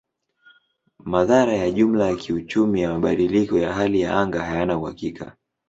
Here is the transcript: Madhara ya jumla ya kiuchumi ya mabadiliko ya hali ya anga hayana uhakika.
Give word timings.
Madhara 1.05 1.53
ya 1.53 1.71
jumla 1.71 2.07
ya 2.07 2.15
kiuchumi 2.15 2.81
ya 2.81 2.89
mabadiliko 2.93 3.57
ya 3.59 3.73
hali 3.73 4.01
ya 4.01 4.15
anga 4.19 4.45
hayana 4.45 4.77
uhakika. 4.77 5.35